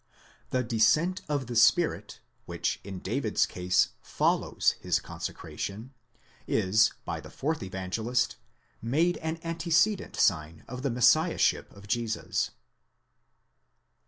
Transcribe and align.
The 0.49 0.63
descent 0.63 1.21
of 1.29 1.45
the 1.45 1.55
Spirit, 1.55 2.21
which 2.47 2.79
in 2.83 3.01
David's 3.01 3.45
case 3.45 3.89
follows 4.01 4.71
his 4.79 4.99
consecration, 4.99 5.93
is, 6.47 6.91
by 7.05 7.19
the 7.19 7.29
fourth 7.29 7.61
Evangelist, 7.61 8.37
made 8.81 9.17
an 9.17 9.37
antecedent 9.43 10.15
sign 10.15 10.63
of 10.67 10.81
the 10.81 10.89
Messiahship 10.89 11.71
of 11.71 11.85
Jesus. 11.87 12.49